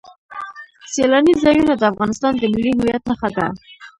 [0.93, 3.47] سیلاني ځایونه د افغانستان د ملي هویت نښه ده.